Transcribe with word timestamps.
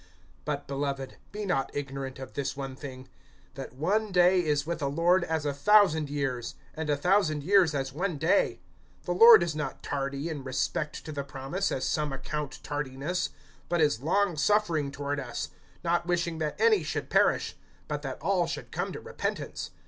(8)But, 0.47 0.65
beloved, 0.65 1.17
be 1.31 1.45
not 1.45 1.69
ignorant 1.75 2.17
of 2.17 2.33
this 2.33 2.57
one 2.57 2.75
thing, 2.75 3.07
that 3.53 3.73
one 3.73 4.11
day 4.11 4.43
is 4.43 4.65
with 4.65 4.79
the 4.79 4.89
Lord 4.89 5.23
as 5.23 5.45
a 5.45 5.53
thousand 5.53 6.09
years, 6.09 6.55
and 6.73 6.89
a 6.89 6.97
thousand 6.97 7.43
years 7.43 7.75
as 7.75 7.93
one 7.93 8.17
day. 8.17 8.61
(9)The 9.05 9.19
Lord 9.19 9.43
is 9.43 9.55
not 9.55 9.83
tardy 9.83 10.27
in 10.27 10.43
respect 10.43 11.05
to 11.05 11.11
the 11.11 11.23
promise, 11.23 11.71
as 11.71 11.85
some 11.85 12.11
account 12.11 12.63
tardiness; 12.63 13.29
but 13.69 13.79
is 13.79 14.01
long 14.01 14.35
suffering 14.37 14.89
toward 14.89 15.19
us[3:9], 15.19 15.49
not 15.83 16.07
wishing 16.07 16.39
that 16.39 16.59
any 16.59 16.81
should 16.81 17.11
perish, 17.11 17.55
but 17.87 18.01
that 18.01 18.19
all 18.23 18.47
should 18.47 18.71
come 18.71 18.91
to 18.93 18.99
repentance. 18.99 19.69